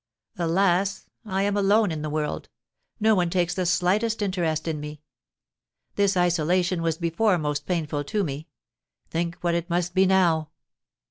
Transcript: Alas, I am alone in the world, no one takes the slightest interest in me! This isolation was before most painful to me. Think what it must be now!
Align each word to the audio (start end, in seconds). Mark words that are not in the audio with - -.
Alas, 0.39 1.05
I 1.25 1.43
am 1.43 1.55
alone 1.55 1.91
in 1.91 2.01
the 2.01 2.09
world, 2.09 2.49
no 2.99 3.13
one 3.13 3.29
takes 3.29 3.53
the 3.53 3.67
slightest 3.67 4.23
interest 4.23 4.67
in 4.67 4.79
me! 4.79 5.03
This 5.95 6.17
isolation 6.17 6.81
was 6.81 6.97
before 6.97 7.37
most 7.37 7.67
painful 7.67 8.03
to 8.05 8.23
me. 8.23 8.47
Think 9.11 9.35
what 9.41 9.53
it 9.53 9.69
must 9.69 9.93
be 9.93 10.07
now! 10.07 10.49